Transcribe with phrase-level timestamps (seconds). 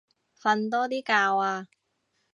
[0.41, 1.13] 瞓多啲覺
[1.43, 1.67] 啊